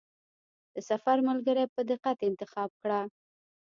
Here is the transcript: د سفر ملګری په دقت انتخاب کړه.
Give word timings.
د 0.73 0.75
سفر 0.89 1.17
ملګری 1.29 1.65
په 1.73 1.81
دقت 1.91 2.17
انتخاب 2.29 2.69
کړه. 2.81 2.99